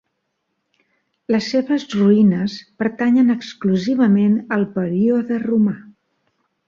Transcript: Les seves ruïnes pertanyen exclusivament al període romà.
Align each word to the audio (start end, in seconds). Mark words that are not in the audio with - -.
Les 1.33 1.49
seves 1.55 1.85
ruïnes 1.91 2.55
pertanyen 2.83 3.29
exclusivament 3.37 4.41
al 4.59 4.67
període 4.79 5.39
romà. 5.45 5.77